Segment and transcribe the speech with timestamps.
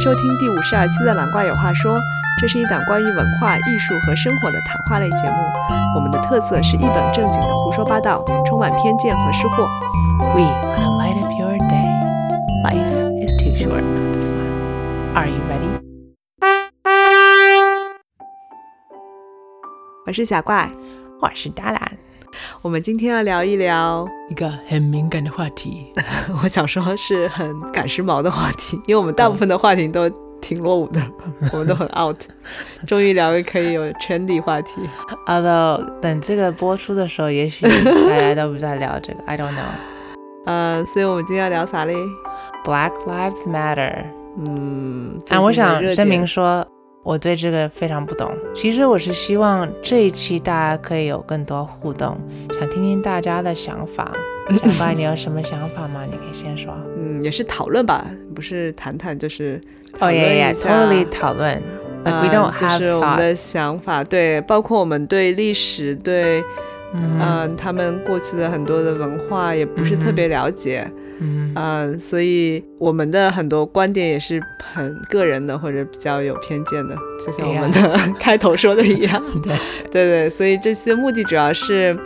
[0.00, 1.98] 收听第五十二期的《懒怪有话说》，
[2.40, 5.36] 这是一档关于文化艺术和生活的谈话类节目。
[5.94, 9.68] 我们的特色是一本正经的胡说八道，充满偏见和失货。
[10.34, 11.90] We want to light up your day.
[12.64, 15.12] Life is too short not to smile.
[15.14, 15.68] Are you ready?
[20.06, 20.70] 我是小怪，
[21.20, 21.98] 我是大懒。
[22.62, 25.90] 我们今天要聊一聊，一个很敏感的话题。
[26.42, 30.06] 我想说是很赶时髦的话题，因为我们大部分的话题都
[30.42, 31.00] 挺落伍的，
[31.54, 32.20] 我们都很 out。
[32.86, 34.72] 终于聊个可以有 trendy 话题。
[35.26, 39.22] Although 等这个播出的时候，也许大家都不在聊这个。
[39.24, 40.44] I don't know.
[40.44, 41.94] 呃，所以我们今天要聊啥嘞
[42.66, 44.04] ？Black Lives Matter.
[44.36, 46.68] 嗯，啊，我想声明说，说，
[47.02, 48.30] 我对这个非常不懂。
[48.54, 52.16] 其实我是希望这一期大家可以有更多互动，
[52.52, 54.12] 想听听大家的想法。
[54.50, 56.04] 小白，你有什么想法吗？
[56.04, 56.74] 你可以先说。
[56.98, 59.60] 嗯，也是讨论吧，不是谈谈，就是
[59.98, 60.68] 讨哦论一下。
[60.68, 61.62] ，totally 讨论。
[62.04, 66.42] Like we 呃 don't 就 have 是我们的想法，对，包括我们对历史，对，
[66.94, 79.56] 嗯嗯、他们过去的很多的文化也不是特别了解，嗯嗯、所以我们的很多观点也是很个人的或者比较有偏见的，就像我们的 开头说的一样， 对，
[79.90, 81.96] 对对，所以这些目的主要是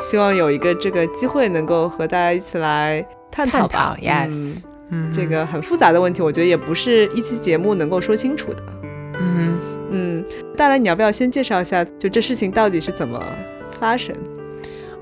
[0.00, 3.60] 希望有一个这个机会能够和大家一起来探讨。
[3.60, 8.62] 探吧讨，yes，嗯，嗯这个很复杂的问题，我觉得也不是一期节目能够说清楚的。
[9.20, 9.58] 嗯。
[9.88, 10.24] 嗯，
[10.56, 13.24] 大来，你要不要先介绍一下，就这事情到底是怎么
[13.78, 14.12] 发生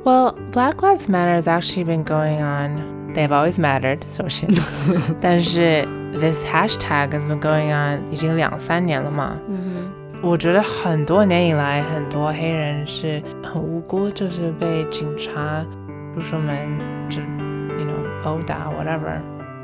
[0.04, 2.93] ？，Well, Black Lives Matter has actually been going on.
[3.14, 4.48] They've always mattered，首先，
[5.20, 9.36] 但是 this hashtag has been going on 已经两三年了嘛。
[9.48, 15.62] 嗯我觉得很多年以来，很多黑人是很无辜，就是被警察、
[16.14, 16.56] 叔叔们
[17.10, 19.20] 就，you know，殴打 whatever。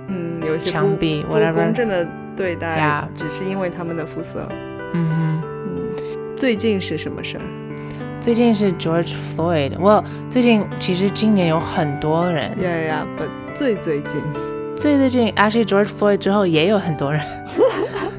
[0.09, 2.07] 嗯，有一些不枪毙不 whatever 公正的
[2.37, 4.47] 对待 Yeah 只是因为他们的肤色。
[4.93, 5.41] 嗯
[5.79, 7.41] 嗯，最近是什么事儿？
[7.41, 9.79] 哼，最近是 George Floyd。
[9.79, 13.25] well，最近其实今年有很多人，呀呀呀，不，
[13.61, 14.23] 最最近，
[14.75, 17.23] 最最近 actually George Floyd 之后也有很多人，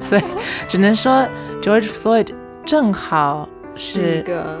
[0.00, 0.22] 所以
[0.68, 1.26] 只能说
[1.60, 2.28] George Floyd
[2.64, 4.60] 正好是一是个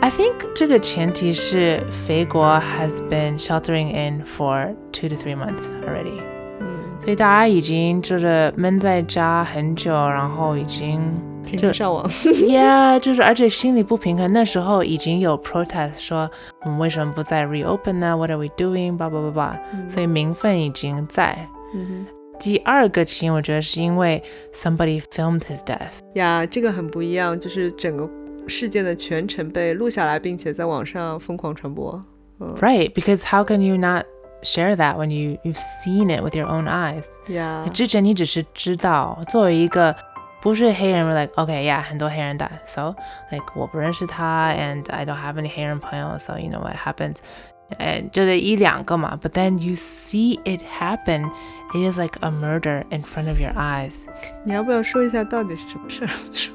[0.00, 6.18] I think 这个前提是肥国 has been sheltering in for two to three months already，
[6.60, 6.66] 嗯，
[6.98, 11.02] 所以大家已经就是闷在家很久，然后已经
[11.44, 12.08] 天天上网。
[12.48, 16.30] yeah 就是而且心里不平衡，那时候已经有 protest 说
[16.64, 18.96] 我们为什么不再 reopen 呢？What are we doing？
[18.96, 21.48] 叭叭叭叭，所以民愤已经在。
[21.74, 22.06] 嗯
[22.36, 24.20] 第二个起因，我觉得是因为
[24.52, 26.00] somebody filmed his death。
[26.00, 28.10] 哼，呀，这个很不一样，就是整个
[28.48, 32.02] 事件的全程被录下来，并且在网上疯狂传播。
[32.40, 34.04] 嗯 Right, because how can you not
[34.42, 39.94] share that when you you've seen it with your own eyes？、呀，之前你只是知道，作为一个
[40.43, 42.95] 不是黑人，we're like okay, yeah，很多黑人打，so
[43.29, 50.39] like 我不认识他，and I don't have any 黑人朋友，so you know what happens。and 就是一两个嘛，but then you see
[50.43, 51.29] it happen,
[51.73, 54.05] it is like a murder in front of your eyes.
[54.43, 56.09] 你要不要说一下到底是什么事儿？
[56.31, 56.53] 说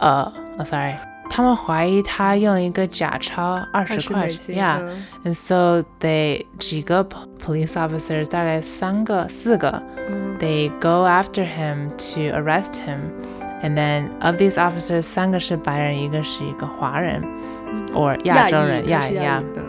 [0.00, 0.94] 呃、uh, oh, sorry，
[1.28, 4.56] 他们怀疑他用一个假钞二二十块十美金。
[4.56, 4.80] ，yeah。
[4.80, 13.12] 嗯 And so they 几个 po- police officers 大概三个四个嗯 they go after him to arrest him
[13.62, 17.22] and then of these officers 三个是白人一个是一个华人
[17.92, 19.62] or 亚洲人亚裔他是亚亚亚裔的。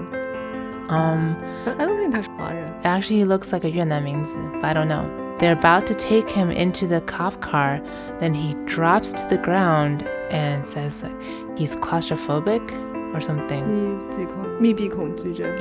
[0.89, 1.33] um
[1.65, 2.67] I I don't think 他是华人。
[2.83, 5.05] actually he looks like a 越南名字 but I don't know
[5.39, 7.81] they're about to take him into the cop car
[8.19, 11.15] then he drops to the ground and says like
[11.57, 12.61] he's claustrophobic
[13.14, 13.64] or something.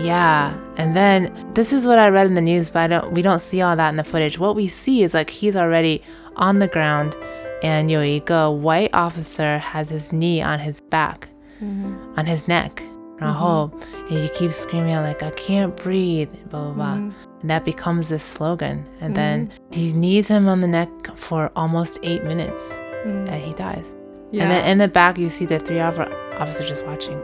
[0.03, 0.57] Yeah.
[0.77, 3.41] And then this is what I read in the news, but I don't we don't
[3.41, 4.39] see all that in the footage.
[4.39, 6.01] What we see is like he's already
[6.35, 7.15] on the ground
[7.63, 11.29] and Yoiko, white officer, has his knee on his back,
[11.61, 12.13] mm-hmm.
[12.17, 12.83] on his neck.
[13.17, 14.13] Mm-hmm.
[14.13, 16.95] And he keeps screaming like I can't breathe, blah blah blah.
[16.95, 17.39] Mm-hmm.
[17.41, 18.85] And that becomes this slogan.
[18.99, 19.73] And then mm-hmm.
[19.73, 22.75] he knees him on the neck for almost eight minutes
[23.05, 23.29] mm.
[23.29, 23.95] and he dies.
[24.31, 24.43] Yeah.
[24.43, 27.21] And then in the back you see the three officers just watching.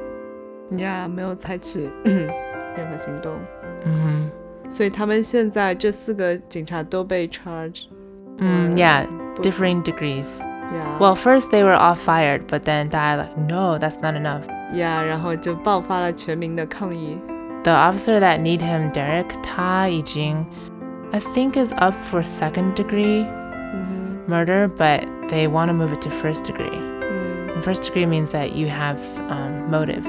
[0.79, 3.35] 呀，没有采取 任何行动，
[3.85, 4.29] hmm
[4.69, 7.85] 所以他们现在这四个警察都被 charge。
[8.39, 10.39] Mm, Or yeah, book- differing degrees.
[10.41, 14.43] 呀 Well, first they were all fired, but then Dai like, no, that's not enough.
[14.75, 17.19] 呀，然后就爆发了全民的抗议。
[17.63, 20.45] The officer that need him, Derek, 他已经
[21.13, 23.25] I think is up for second degree
[23.73, 26.71] 嗯 murder, but they want to move it to first degree.
[26.71, 28.99] 哼，嗯 And first degree means that you have
[29.31, 30.05] um, motive.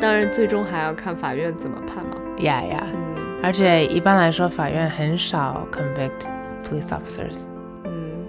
[0.00, 2.16] 嗯，当然最终还要看法院怎么判嘛。
[2.38, 2.84] Yeah, yeah.
[2.84, 3.10] 嗯
[3.42, 6.28] 而且一般来说，法院很少 convict
[6.62, 7.44] police officers.
[7.84, 8.26] 嗯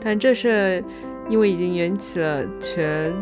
[0.00, 0.82] 但这是
[1.28, 3.12] 因为已经引起了全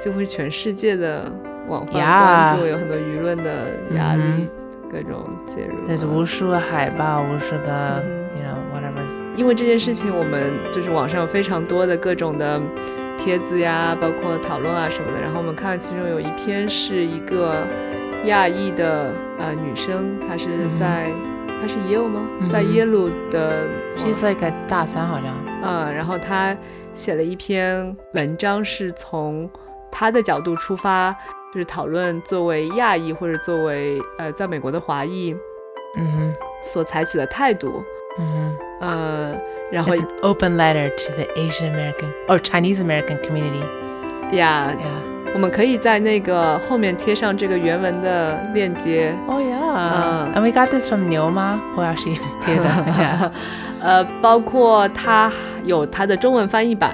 [0.00, 1.30] 几乎全世界的
[1.66, 4.48] 广泛关注，有很多舆论的压力嗯
[4.90, 5.84] 各种介入。
[5.86, 9.36] 那是无数个海报，无数个嗯，you know whatever。
[9.36, 12.60] 因为这件事情，我们就是网上有非常多的各种的
[13.22, 15.20] 帖子呀，包括讨论啊什么的。
[15.20, 17.64] 然后我们看其中有一篇是一个
[18.24, 21.08] 亚裔的呃女生，她是在、
[21.60, 22.20] 她是耶鲁吗？
[22.40, 23.64] 嗯在耶鲁的
[23.96, 25.36] She's like 大三好像。
[25.62, 26.56] 嗯，然后她
[26.94, 29.48] 写了一篇文章，是从
[29.88, 31.12] 她的角度出发，
[31.54, 35.32] 就是讨论作为亚裔或者作为呃在美国的华裔
[35.96, 37.84] 嗯所采取的态度。
[38.18, 39.32] 嗯呃，
[39.71, 39.89] 然哼。
[39.89, 43.63] 后 It's an open letter to the Asian American or Chinese American community.
[44.35, 45.33] 呀 Yeah.
[45.33, 49.13] 我们可以在那个后面贴上这个原文的链接。
[49.27, 49.57] Oh yeah.
[49.57, 50.33] Uh.
[50.33, 52.85] and we got this from 牛妈，who actually did that.
[52.97, 53.31] Yeah.
[53.81, 55.31] 呃，包括它
[55.63, 56.91] 有它的中文翻译版，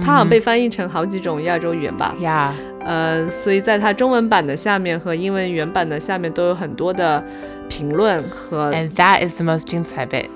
[0.00, 2.14] 它好像被翻译成好几种亚洲语言吧。
[2.18, 2.52] Yeah.
[2.84, 7.22] 呃，所以在它中文版的下面和英文原版的下面都有很多的
[7.68, 10.26] 评论和 And that is the most 精彩 bit.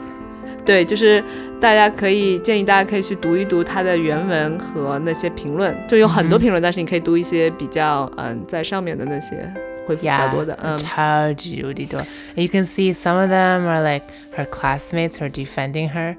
[0.65, 1.23] 对，就是
[1.59, 9.51] 大家可以建议大家可以去读一读它的原文和那些评论，就有很多评论，但是你可以读一些比较嗯在上面的那些
[9.87, 10.31] 回复比较 Yeah.
[10.31, 10.77] 多的，嗯。
[10.77, 11.99] 超级无敌多.
[12.35, 14.05] And you can see some of them are like
[14.37, 16.15] her classmates who are defending her.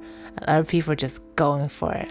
[0.47, 2.09] Other people are just going for it.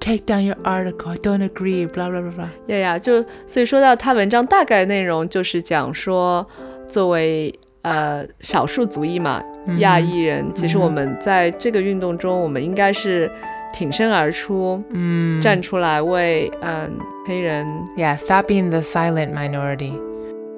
[0.00, 1.12] Take down your article.
[1.12, 1.86] I don't agree.
[1.86, 2.48] Blah blah blah blah.
[2.66, 6.46] 呀呀，就所以说到他文章大概内容就是讲说，
[6.88, 7.54] 作为
[7.84, 9.40] 呃少数族裔嘛，
[9.78, 13.30] 亚裔人，其实我们在这个运动中，我们应该是
[13.72, 15.40] 挺身而出，Mm.
[15.40, 16.90] 站出来为嗯
[17.26, 17.66] 黑人。
[17.96, 18.16] Yeah.
[18.16, 19.92] Stop being the silent minority.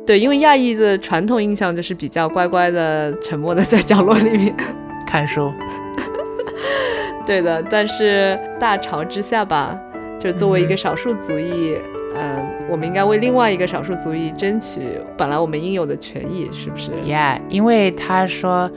[0.06, 4.54] 对，因为亚裔的传统印象就是比较乖乖的、沉默的在角落里面。
[5.06, 5.52] 看书。
[7.26, 9.76] 对的，但是大潮之下吧，
[10.20, 11.76] 就是作为一个少数族裔，
[12.14, 18.70] 嗯、我们应该为另外一个少数族裔争取本来我们应有的权益，是不是？Yeah，因为他说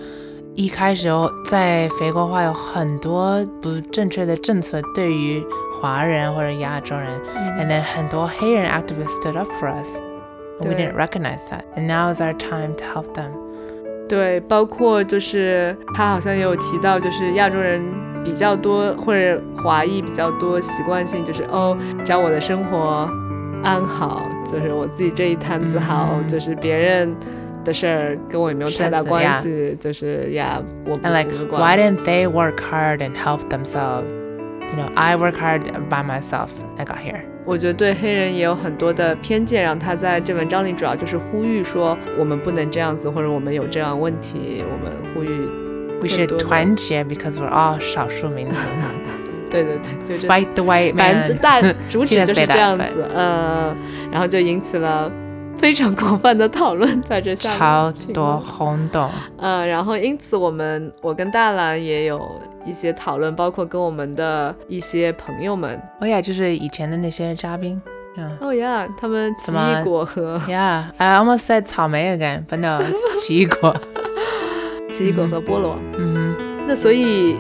[0.56, 5.44] 一开始哦在肥国话有很多不正确的政策对于
[5.82, 9.98] 华人或者亚洲人、a n d then 很多黑人 activists stood up for us。
[10.62, 13.32] We didn't recognize that, and now is our time to help them.
[14.10, 17.82] 对，包括就是他好像也有提到，就是亚洲人
[18.26, 23.10] 比较多，或者华裔比较多，习惯性就是哦，只要我的生活
[23.64, 27.16] 安好，就是我自己这一摊子好，嗯就是别人
[27.64, 34.06] 的事儿跟我也没有太大关系，就是呀，我不 like, 不管 why didn't they work hard and help themselves?
[34.72, 36.50] You know, I work hard by myself.
[36.78, 37.22] I got here.
[37.46, 45.50] 我觉得对黑人也有很多的偏见，然后他在这文章里主要就是呼吁说，我们不能这样子，或者我们有这样问题，我们呼吁
[46.00, 48.62] ，We should 更多的团结 because we're all 少数民族。
[49.50, 53.76] 对对对， 就是 Fight the white 反.正就大主旨就是这样子，呃，
[54.12, 55.12] 然后就引起了
[55.58, 59.10] 非常广泛的讨论在这下面超多轰动。
[59.38, 67.82] 呃，然后因此我们我跟大兰也有一些讨论，包括跟我们的一些朋友们，哦呀，就是以前的那些嘉宾。
[68.18, 72.82] 嗯哦呀，他们奇异果和 Yeah, I almost said 草莓 again, but no,
[73.22, 73.76] 奇异果。
[74.92, 75.80] 奇异果和菠萝。
[75.98, 76.36] 嗯
[76.68, 77.36] 那所以，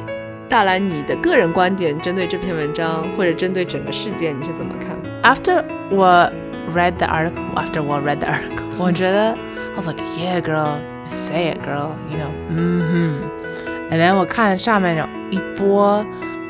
[0.48, 4.96] 大兰，你的个人观点针对这篇文章，或者针对整个事件，你是怎么看？
[5.22, 6.30] After 我
[6.74, 11.52] read the article, after 我 read the article, 我觉得 I was like, yeah, girl, say
[11.52, 13.20] it, girl, you know, 嗯哼。
[13.90, 16.04] And then 我看上面有一波，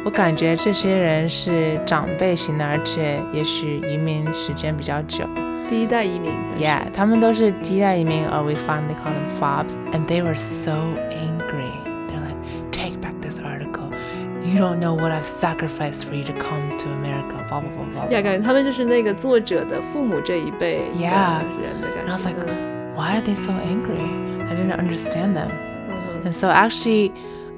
[0.05, 5.25] 我感觉这些人是长辈型的，而且也许移民时间比较久。
[5.69, 10.73] 第一代移民但是 Yeah，他们都是第一代移民，or we finally call them fobs, and they were so
[11.11, 11.38] angry.
[14.49, 17.37] You don't know what I've sacrificed for you to come to America.
[17.49, 18.11] Blah blah blah blah.
[18.11, 18.23] 呀， blah.
[18.23, 21.41] 感觉他们就是那个作者的父母这一辈的 Yeah.
[21.63, 22.31] 人的感 And I was 觉。
[22.31, 24.05] like, 嗯 why are they so angry?
[24.49, 25.49] I didn't understand them.
[25.89, 27.13] 嗯 And so actually,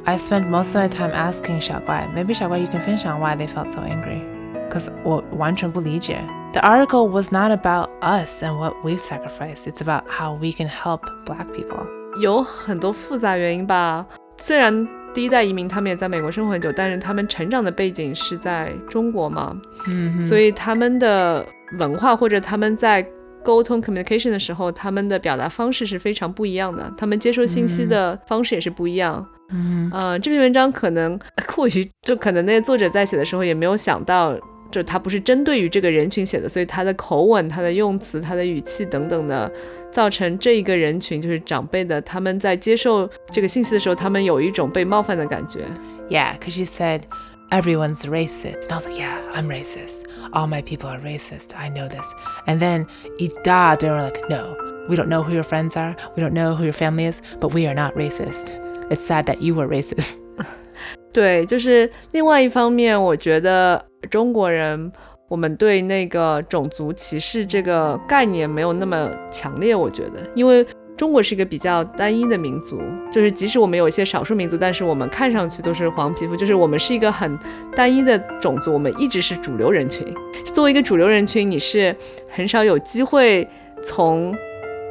[0.05, 3.49] I spent most of my time asking 小怪, maybe 小怪 you can 分享 why they
[3.49, 4.21] felt so angry.
[4.69, 6.19] Because 我完全不理解.
[6.53, 9.67] The article was not about us and what we've sacrificed.
[9.67, 11.87] It's about how we can help black people.
[12.21, 14.07] 有很多复杂原因吧。
[14.39, 19.56] 虽然 第一代移民他们也在美国生活很久，但是他们成长的背景是在中国嘛，
[19.88, 21.46] 嗯所以他们的
[21.80, 23.06] 文化或者他们在
[23.44, 29.26] 沟通 communication 的时候，他们的表达方式是非常不一样的，他们接收信息的方式也是不一样。
[29.50, 31.20] 嗯呃，这篇文章可能
[31.54, 34.34] 过于就可能那个作者在写的时候也没有想到，
[34.71, 39.51] 就他不是针对于这个人群写的，所以他的口吻、他的用词、他的语气等等的，
[39.91, 45.61] 造成这一个人群就是长辈的，他们在接受这个信息的时候，他们有一种被冒犯的感觉。
[46.09, 47.03] Yeah, because she said,
[47.51, 48.69] everyone's racist.
[48.69, 50.05] And I was like, yeah, I'm racist.
[50.33, 51.55] All my people are racist.
[51.57, 52.07] I know this.
[52.47, 52.87] And then
[53.19, 54.57] ida, they were like, no,
[54.89, 55.97] we don't know who your friends are.
[56.17, 58.51] We don't know who your family is, but we are not racist.
[58.91, 60.19] It's sad that you were racist.
[61.13, 64.92] 对，就是另外一方面，我觉得 中国人
[65.28, 70.66] 我们对那个种族歧视这个概念没有那么强烈，我觉得，因为
[70.98, 72.80] 中国是一个比较单一的民族，
[73.12, 77.40] 就是即使我们有一些少数民族，但是我们看上去都是黄皮肤，就是我们是一个很
[77.76, 80.06] 单一的种族，我们一直是主流人群。
[80.46, 81.96] 作为一个主流人群，你是
[82.30, 83.48] 很少有机会
[83.82, 84.36] 从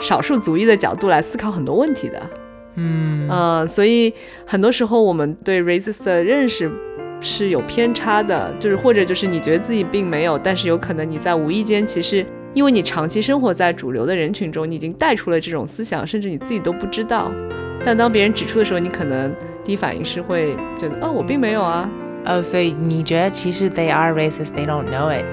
[0.00, 2.23] 少数族裔的角度来思考很多问题的。
[2.76, 4.12] 嗯呃，所以
[4.47, 6.71] 很多时候我们对 racist 的认识。
[7.21, 12.25] 是有偏差的，就是或者就是你觉得自己并没有，但是有可能你在无意间，其实
[12.55, 17.31] 因为你长期生活在主流的人群中，你已经带出了这种思想，甚至你自己都不知道。
[17.85, 21.89] 但当别人指出的时候，你可能第一反应是会觉得，哦，我并没有啊。
[22.27, 25.25] 哦，所以你觉得其实 they are racist, they don't know it,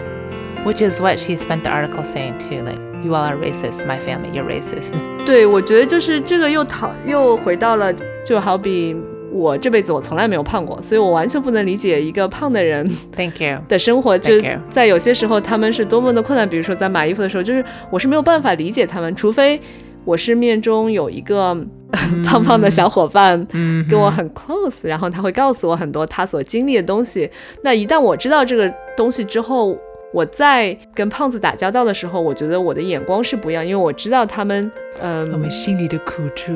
[0.66, 3.98] which is what she spent the article saying too, like you all are racist, my
[4.00, 4.94] family, you're racist.
[5.26, 7.94] 对，我觉得就是这个又讨又回到了，
[8.26, 8.96] 就好比。
[9.38, 14.18] 我这辈子我从来没有胖过，所以我完全不能理解一个胖的人 Thank you 的生活。
[14.18, 14.34] 就
[14.70, 16.48] 在有些时候，他们是多么的困难。
[16.48, 19.60] 比如说在买衣服的时候，就是我是没有办法理解他们，除非
[20.04, 21.56] 我是面中有一个
[22.26, 23.46] 胖胖的小伙伴，
[23.90, 27.30] 跟我很 close，然后他会告诉我很多他所经历的东西。
[27.62, 29.78] 那一旦我知道这个东西之后，
[30.14, 36.54] 我在跟胖子打交道的时候，我觉得我的眼光是不一样，因为我知道他们，嗯，我们心里的苦处。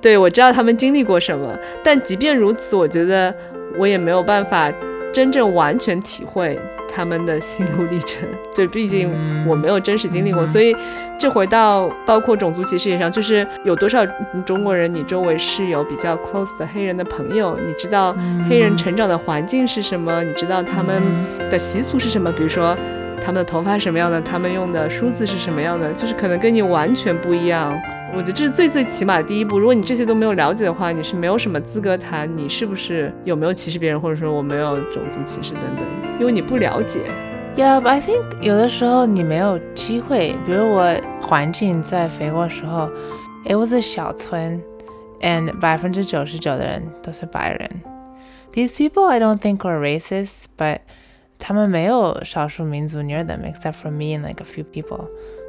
[0.00, 3.34] 对，我知道他们经历过什么，但即便如此，我觉得
[3.78, 4.72] 我也没有办法
[5.12, 8.28] 真正完全体会他们的心路历程。
[8.54, 9.12] 就毕竟
[9.46, 10.74] 我没有真实经历过，所以
[11.18, 14.04] 这回到包括种族歧视上，就是有多少
[14.44, 18.16] 中国人，你周围是有比较 close 的黑人的朋友，你知道
[18.48, 21.00] 黑人成长的环境是什么，你知道他们
[21.50, 22.76] 的习俗是什么，比如说
[23.20, 27.72] 他们的头发什么样的，他们用的梳子是什么样的，就是可能跟你完全不一样。
[28.12, 29.58] 我觉得这是最最起码的第一步。
[29.58, 35.86] 如果你这些都没有了解的话，你是没有什么资格谈你是不是有没有歧视别人，或者说我没有种族歧视等等，
[36.18, 37.04] 因为你不了解。
[37.56, 40.36] Yeah, but I think 有的时候你没有机会。
[40.44, 42.90] 比如我环境在肥国时候
[43.44, 44.60] ，it was a 小村
[45.20, 47.70] ，and 百分之九十九的人都是白人。
[48.52, 50.78] These people I don't think were racist, but
[51.38, 55.06] 他们没有少数民族 near them except for me and like a few people.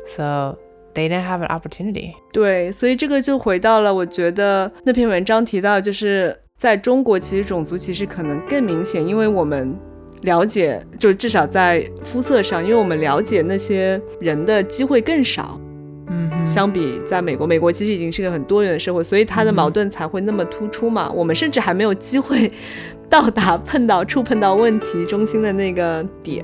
[0.07, 0.57] So
[0.93, 2.13] They didn't have an opportunity。
[2.33, 9.73] 对，所以这个就回到了，我觉得那篇文章提到，就是在中国，其实种族歧视可能更明显，因为我们
[10.23, 15.57] 了解，就至少在肤色上，因为我们了解那些人的机会更少。
[16.07, 21.09] 嗯，相比在美国，美国其实已经是个很多元的社会，所以它的矛盾才会那么突出嘛。
[21.09, 22.51] 我们甚至还没有机会
[23.09, 26.43] 到达碰到、触碰到问题中心的那个点。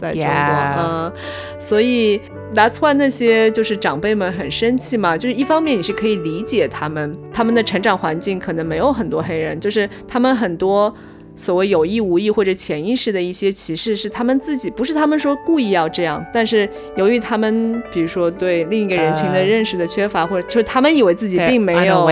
[0.00, 1.12] 在中国，嗯，
[1.58, 2.18] 所以
[2.54, 10.94] that's why 那些就是长辈们很生气嘛，就是一方面你是可以理解他们，他们的成长环境可能没有很多黑人，就是他们很多
[11.36, 22.04] 所谓有意无意或者潜意识的一些歧视是他们自己，不是他们说故意要这样，但是由于他们比如说对另一个人群的认识的缺乏，或者就是他们以为自己并没有，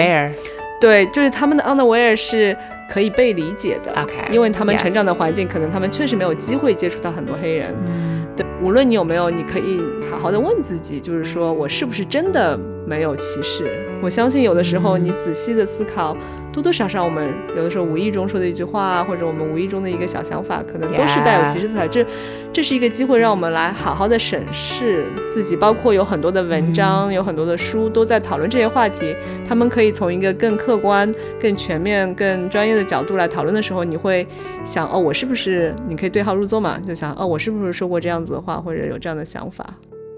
[0.80, 2.56] 对，就是他们的 unaware 是。
[2.90, 3.92] 可以被理解的
[4.32, 7.74] 因为他们成长的环境，可能他们确实没有机会接触到很多黑人。
[7.84, 8.27] 对，
[8.60, 13.78] 无论你有没有，你可以好好的问自己，就是说我是不是真的没有歧视？
[14.02, 16.16] 我相信有的时候你仔细的思考。
[16.50, 21.86] 多多少少，我们有的时候无意中说的一句话，或者我们无意中的一个小想法，可能都是带有歧视色彩。
[21.86, 22.04] 这，
[22.52, 25.54] 这是一个机会，让我们来好好的审视自己。
[25.54, 29.14] 包括有很多的文章，有很多的书都在讨论这些话题。
[29.46, 34.26] 他们可以从一个更客观、更全面、更专业的角度来讨论的时候，你会
[34.64, 35.72] 想：哦，我是不是？
[35.86, 36.80] 你可以对号入座嘛？
[36.80, 39.64] 就想：哦，我是不是说过这样子的话，或者有这样的想法？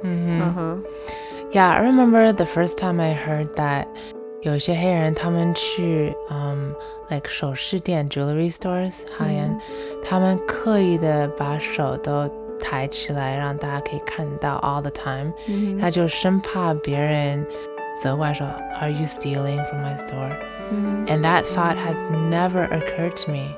[0.05, 0.83] 嗯哼。
[1.52, 3.88] Yeah, I remember the first time I heard that.
[4.42, 6.76] 有些黑人他们去嗯，
[7.10, 9.60] like 首饰店 jewelry stores high end，、嗯、
[10.04, 17.44] 他们刻意的把手都抬起来，让大家可以看到 all the time，、嗯、他就生怕别人
[18.00, 18.46] 责怪说
[18.80, 20.36] Are you stealing from my store？、
[20.72, 21.98] 嗯、And that thought has
[22.30, 23.50] never occurred to me、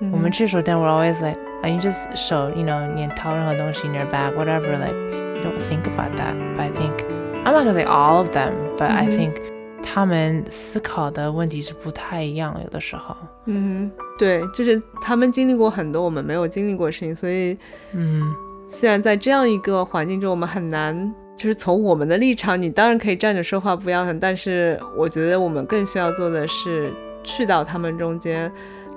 [0.00, 0.10] 嗯。
[0.12, 5.58] 我们去手店，we're always like you just show you know 你掏任何东西 in your bag whatever like you don't
[5.60, 6.34] think about that.
[6.56, 7.09] But I think
[7.43, 9.33] I'm not gonna say all of them, but I think
[9.81, 13.17] 他们思考的问题是不太一样，有的时候。
[13.45, 17.57] 嗯，对，就是他们经历过很多我们没有经历过的事情，所以，
[17.93, 18.33] 嗯，
[18.67, 26.93] 现在在这样一个环境中，我们很难，就是从我们的立场，你当然可以站着说话不腰疼，但是我觉得我们更需要做的是
[27.23, 28.51] 去到他们中间，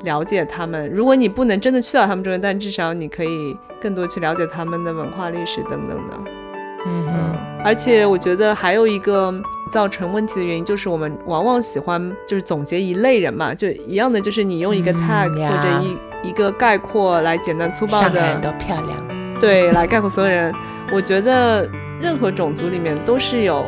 [0.05, 0.89] 了解他们。
[0.91, 6.44] 如果你不能真的去到他们中间，但至少你可以更多去了解他们的文化历史等等的。
[6.87, 9.35] 嗯哼，而且我觉得还有一个
[9.71, 20.55] 造成问题的原因，就是我们往往喜欢就是总结一类人嘛，就一样的，就是你用一个 tag 或者一一个概括来简单粗暴的，人都漂亮，对， 来概括所有人。
[20.93, 21.67] 我觉得
[22.01, 23.65] 任何种族里面都是有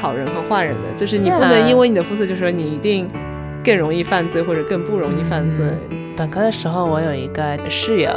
[0.00, 3.08] 好人和坏人的，就是你不能因为你的肤色就说你一定
[3.64, 5.66] 更容易犯罪或者更不容易犯罪。
[6.16, 8.10] 本科的时候，我有一个室友，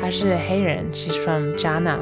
[0.00, 1.98] 他是黑人，she's from Ghana。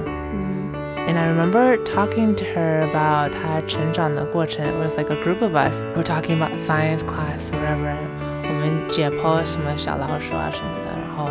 [1.07, 4.65] And I remember talking to her about 她成长的过程.
[4.65, 5.83] It was like a group of us.
[5.83, 7.95] We were talking about science class, whatever.
[8.43, 10.89] 我们解剖什么小老鼠啊什么的。
[10.97, 11.29] 然后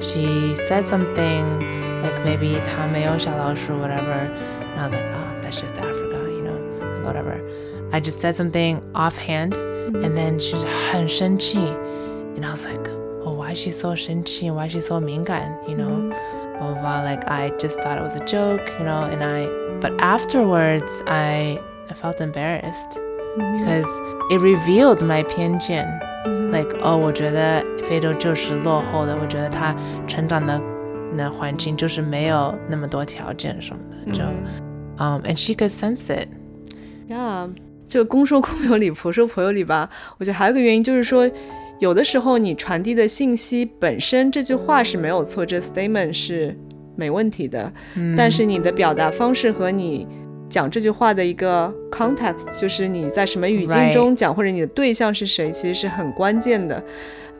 [0.00, 1.44] she said something
[2.02, 4.30] like maybe 她没有小老鼠 whatever.
[4.72, 7.40] And I was like, oh, that's just Africa, you know, whatever.
[7.92, 11.58] I just said something offhand, and then she was 很生气.
[12.36, 12.88] And I was like,
[13.24, 14.50] oh, why is she so 生气?
[14.50, 15.58] Why is she so 敏感?
[15.66, 16.12] You know.
[16.54, 17.02] Mm -hmm blah, blah, blah.
[17.02, 19.46] Like I just thought it was a joke, you know, and I,
[19.80, 21.58] but afterwards I,
[21.90, 23.58] I felt embarrassed mm-hmm.
[23.58, 23.88] because
[24.30, 25.86] it revealed my 偏见.
[26.24, 26.52] Mm-hmm.
[26.52, 29.74] Like, oh, 我觉得非洲就是落后的，我觉得他
[30.06, 30.60] 成长的
[31.14, 34.22] 那环境就是没有那么多条件什么的，就，
[34.98, 36.28] 嗯、um,，and she could sense it.
[37.08, 37.50] Yeah，
[37.88, 39.88] 就公说公有理，婆说婆有理吧。
[40.18, 41.28] 我觉得还有个原因就是说。
[41.79, 46.57] 有的时候，你传递的信息本身这句话是没有错，这 statement 是
[46.95, 47.71] 没问题的。
[48.15, 50.07] 但是你的表达方式和你
[50.49, 56.81] 讲这句话的一个 context，就是你在什么语境中讲，或者你的对象是谁，其实是很关键的。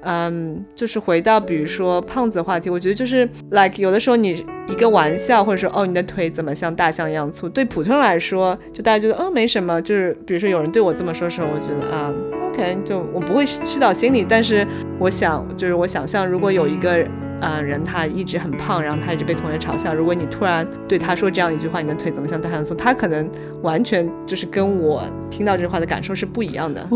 [0.07, 9.81] 嗯，就是回到比如说胖子话题，我觉得就是 like 有的时候你一个玩笑，或者说哦你的腿怎么像大象一样粗，对普通人来说，就大家觉得哦没什么。
[9.81, 12.13] 就是比如说有人对我这么说时候，我觉得啊。
[12.55, 14.65] 可能就我不会去到心里，但是
[14.97, 17.05] 我想，就是我想象，如果有一个
[17.41, 22.73] 呃人他一直很胖，然后他一直被同学嘲笑，如果你突然对他说这样一句话，你的腿怎么像大象粗？
[22.73, 23.29] 他可能
[23.61, 26.87] 完全就是跟我听到这句话的感受是不一样的。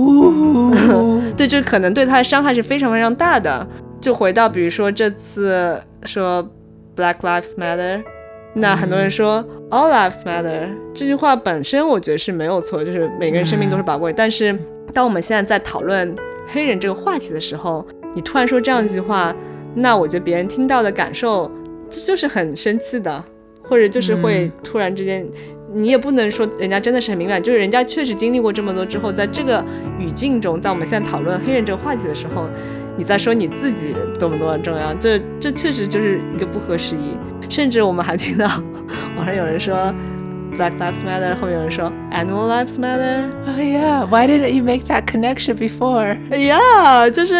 [1.35, 3.67] 对，就可能对他的伤害是非常非常大的。
[3.99, 6.49] 就回到比如说这次说
[6.95, 8.01] Black Lives Matter，
[8.53, 14.57] 那很多人说 All Lives Matter 这句话本身我觉得是没有错，就是每个人生命都是宝贵，但是。
[14.93, 16.15] 当我们现在在讨论
[16.47, 19.35] 黑人这个话题的时候，你突然说这样一句话，
[19.75, 21.49] 那我觉得别人听到的感受
[21.89, 23.23] 就是很生气的，
[23.63, 25.25] 或者就是会突然之间，
[25.73, 29.63] 你也不能说人家真的是很敏感，就是人家确实经历过这么多之后，在这个
[29.99, 32.47] 语境中，在我们现在讨论黑人这个话题的时候，
[32.97, 37.15] 你在说你自己多么多么重要，这这确实就是一个不合时宜。
[37.47, 38.45] 甚至我们还听到
[39.15, 39.93] 网上有人说。
[40.58, 46.16] Black Lives Matter，后面有人说 Animal Lives Matter。Oh yeah, why didn't you make that connection before?
[46.30, 47.34] Yeah，就是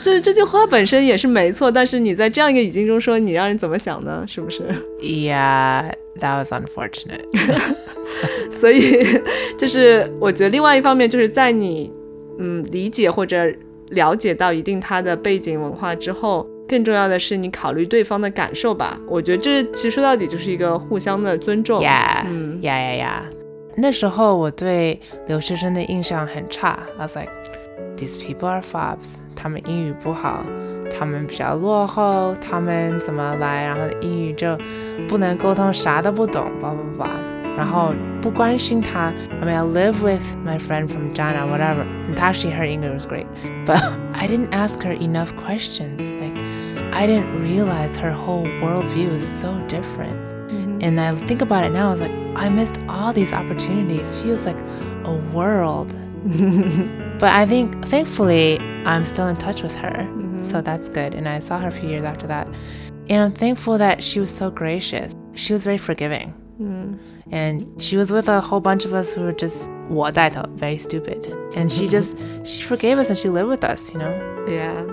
[0.00, 4.24] 就是这句话本身也是没错，但是你在这样一个语境中说，你让人怎么想呢？
[4.28, 4.62] 是不是？
[5.02, 7.24] Yeah, that was unfortunate.
[8.50, 9.04] 所以
[9.58, 11.92] 就是我觉得另外一方面就是在你
[12.38, 13.52] 嗯理解或者
[13.90, 16.46] 了解到一定他的背景文化之后。
[16.67, 18.99] 更重要的是，你考虑对方的感受吧。
[19.07, 21.81] 我觉得这其实说到底就是一个互相的尊重。
[21.81, 23.23] 呀，嗯，呀呀呀。
[23.75, 26.79] 那时候我对留学生的印象很差。
[26.97, 27.29] I was like,
[27.95, 29.17] these people are fobs。
[29.35, 30.43] 他们英语不好，
[30.91, 34.57] 他们比较落后，他们怎么来，然后英语就
[35.07, 37.09] 不能沟通，啥都不懂，叭叭叭。
[37.55, 39.11] 然后不关心他。
[39.41, 41.85] I mean, I live with my friend from China, whatever.
[42.07, 43.25] And actually, her English was great,
[43.65, 43.81] but
[44.13, 45.99] I didn't ask her enough questions.
[46.19, 46.36] Like.
[46.93, 50.17] I didn't realize her whole worldview is so different.
[50.49, 50.79] Mm-hmm.
[50.81, 54.21] And I think about it now, I was like, I missed all these opportunities.
[54.21, 54.59] She was like
[55.03, 55.97] a world.
[57.19, 59.89] but I think, thankfully, I'm still in touch with her.
[59.89, 60.41] Mm-hmm.
[60.41, 61.13] So that's good.
[61.13, 62.47] And I saw her a few years after that.
[63.09, 65.13] And I'm thankful that she was so gracious.
[65.33, 66.33] She was very forgiving.
[66.59, 66.99] Mm.
[67.31, 70.49] And she was with a whole bunch of us who were just what I thought,
[70.51, 71.25] very stupid.
[71.55, 74.45] And she just she forgave us and she lived with us, you know?
[74.47, 74.85] Yeah.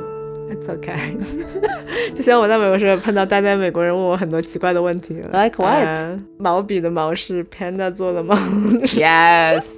[0.55, 1.17] It's okay，
[2.14, 6.19] 就像我在美国时候碰到待在美国人问我很多奇怪的问题，Like what？
[6.38, 8.38] 毛笔的毛是 Panda 做的吗
[8.85, 9.75] ？Yes。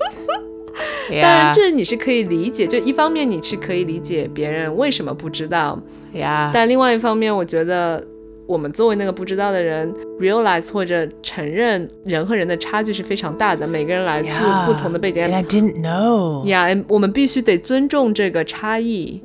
[1.09, 5.81] 当然，这你是可以理解，就一方面你是可以理解别人为什么不知道
[6.13, 6.51] ，Yeah。
[6.53, 8.05] 但另外一方面，我觉得
[8.47, 14.29] 我们作为那个不知道的人，realize 或者承认人和人的差距是非常大的，每个人来自
[14.67, 15.25] 不同的背景。
[15.25, 16.45] And I didn't know。
[16.45, 19.23] Yeah，我们必须得尊重这个差异。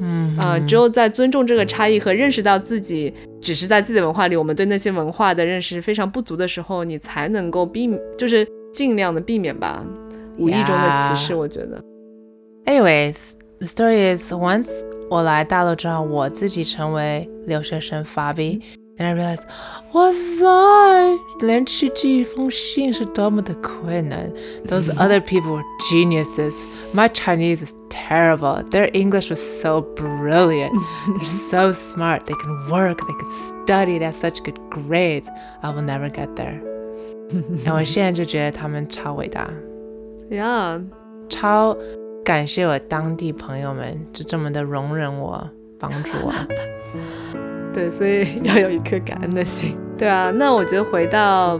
[0.00, 9.84] 嗯啊，只有在尊重这个差异和认识到自己只是在自己的文化里，我们对那些文化的认识非常不足的时候，你才能够避，就是尽量的避免吧，
[10.38, 11.34] 无意中的歧视。
[11.34, 11.82] 我觉得。
[12.64, 13.16] Anyways,
[13.58, 14.70] the story is once
[15.10, 18.32] 我来大陆之后，我自己成为留学生发
[18.99, 18.99] 币。
[18.99, 19.43] And I realized，
[19.91, 20.45] 哇塞，
[21.41, 24.31] 连去寄一封信是多么的困难。
[24.67, 26.53] Those other people were geniuses.
[26.93, 28.63] My Chinese is terrible.
[28.69, 30.71] Their English was so brilliant.
[31.07, 32.21] They're so smart.
[32.25, 32.99] They can work.
[32.99, 33.99] They can study.
[33.99, 35.27] They have such good grades.
[35.61, 36.61] I will never get there.
[37.65, 39.49] 然后我现在就觉得他们超伟大，
[40.29, 40.85] Yeah，
[41.27, 41.75] 超
[42.23, 47.38] 感谢我当地朋友们，就这么的容忍我，帮助我。
[47.72, 49.76] 对，所以 要有一颗感恩的心。
[49.96, 51.58] 对啊，那我觉得回到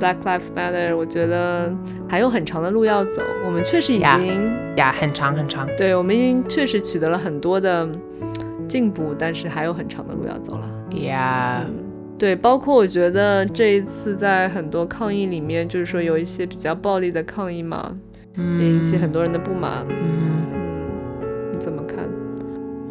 [0.00, 1.72] Black Lives Matter，我觉得
[2.08, 3.22] 还有很长的路要走。
[3.44, 5.68] 我们确实已经呀，很长很长。
[5.76, 7.88] 对，我们已经确实取得了很多的
[8.66, 10.68] 进步，但是还有很长的路要走了。
[11.02, 11.64] 呀，
[12.18, 17.94] 对，包括我觉得这一次在很多抗议里面，就是说有一些比较暴力的抗议嘛，
[18.36, 19.86] 也引起很多人的不满。
[19.88, 20.46] 嗯，
[21.52, 22.08] 你怎么看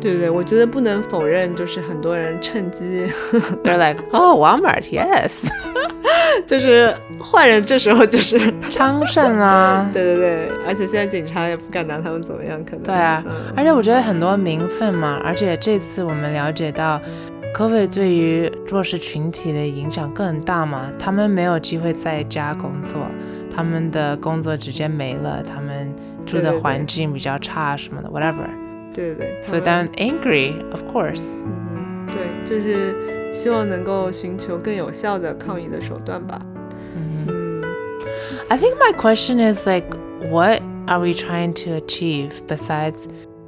[0.00, 3.06] 对对对，我觉得不能否认，就是很多人趁机，
[3.62, 5.48] they're like，哦，Walmart，yes，
[6.46, 8.38] 就是坏人这时候就是
[8.70, 13.24] 昌盛啊， 对对对，而且现在警察也不敢拿他们怎么样，可能对啊，
[13.56, 17.00] 而且我觉得很多名分嘛，而且这次我们了解到
[17.54, 23.06] ，COVID 对于弱势群体的影响更大嘛，他们没有机会在家工作，
[23.54, 25.94] 他们的工作直接没了，他们
[26.26, 28.34] 住的环境比较差什么的，whatever。
[28.34, 31.35] 对对对，so then angry, of course。
[31.37, 36.41] 嗯，对，就是希望能够寻求更有效的抗议的手段吧。
[36.95, 37.63] 嗯，
[38.49, 39.85] I think my question is like,
[40.29, 43.07] what are we trying to achieve besides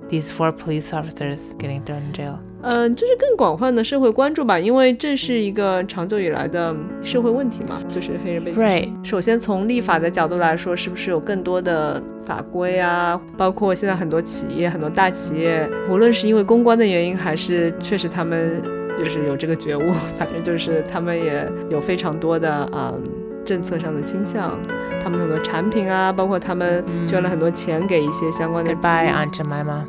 [0.09, 2.39] these four police officers getting thrown in jail?
[2.68, 8.88] 嗯，就是更广泛的社会关注吧，因为这是一个长久以来的社会问题嘛，就是黑人被歧视。
[9.08, 13.20] 首先从立法的角度来说，是不是有更多的法规啊？
[13.36, 18.60] 包括现在很多企业，很多大企业，无论是因为公关的原因，还是确实他们
[18.98, 23.00] 就是有这个觉悟， 反正就是他们也有非常多的嗯
[23.44, 24.58] 政策上的倾向，
[25.00, 28.74] 他们很多产品啊，包括他们捐了很多钱给一些相关的。
[28.74, 29.84] Goodbye, Aunt Jemima.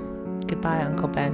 [0.48, 1.32] Goodbye, Uncle Ben.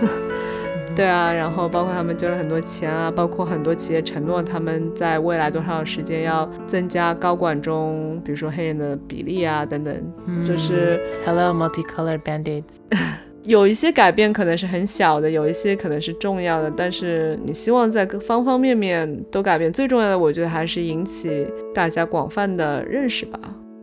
[0.96, 9.94] 对啊，然后包括他们捐了很多钱啊，包括很多企业承诺他们在未来多少时间要增加高管中，比如说黑人的比例啊等等，
[10.42, 12.76] 就是 Hello multicolored band-aids，
[13.44, 23.38] 有一些改变可能是很小的，有一些可能是重要的，但是你希望在各方方面面都改变，最重要的我觉得还是引起大家广泛的认识吧。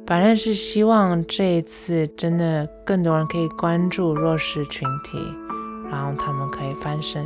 [0.07, 5.17] 反正是希望这一次真的更多人可以关注弱势群体。
[5.93, 7.25] 然后他们可以翻身。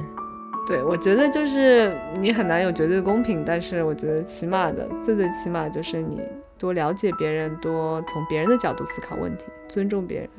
[0.67, 6.19] 对，我觉得就是你很难有绝对的公平，但是我觉得起码的最最起码就是你
[6.59, 10.29] 多了解别人，多从别人的角度思考问题，尊重别人，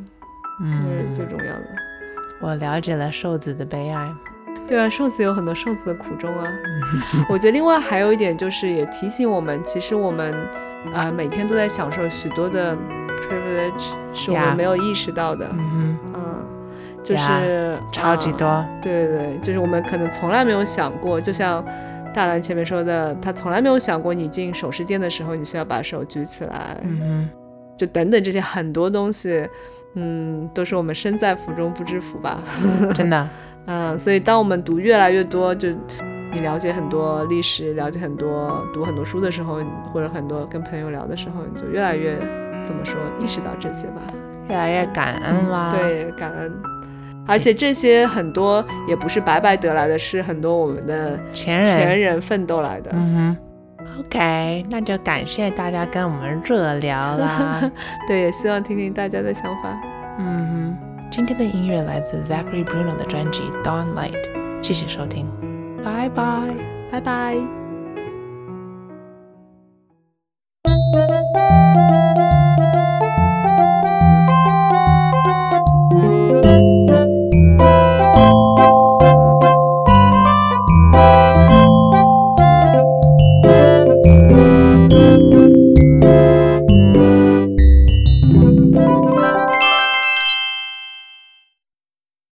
[0.63, 1.65] 嗯，这是最重要的。
[2.43, 4.15] 我了解了瘦子的悲哀。
[4.67, 6.47] 对啊，瘦子有很多瘦子的苦衷啊。
[7.31, 10.35] 我觉得另外还有一点就是也提醒我们，其实我们
[10.93, 12.77] 啊每天都在享受许多的
[13.23, 15.49] privilege，是我们没有意识到的。
[15.55, 15.88] 嗯。
[17.09, 21.65] 就是超级多，对对对，就是我们可能从来没有想过，就像
[22.13, 27.27] 大兰前面说的，他从来没有想过，你进首饰店的时候，你需要把手举起来，嗯，
[27.79, 29.49] 就等等这些很多东西，
[29.95, 32.43] 嗯，都是我们身在福中不知福吧，
[32.95, 33.29] 真的，
[33.65, 35.71] 嗯，所以当我们读越来越多，就
[36.31, 39.61] 你了解很多历史，了解很多，读很多书的时候，
[39.95, 42.19] 或者很多跟朋友聊的时候，你就越来越
[42.63, 44.03] 怎么说，意识到这些吧，
[44.51, 46.53] 越来越感恩啦，对，感恩。
[47.29, 52.91] 而且这些很多也不是白白得来的，是很多我们的前人前人奋斗来的。
[52.95, 53.37] 嗯
[53.79, 57.61] 哼，OK，那就感谢大家跟我们热聊啦。
[58.09, 59.79] 对，也希望听听大家的想法。
[60.19, 64.13] 嗯哼，今天的音乐来自 Zachary Bruno 的专辑《Dawn Light》，
[64.63, 65.27] 谢谢收听，
[65.85, 66.25] 拜拜，
[66.91, 67.68] 拜拜。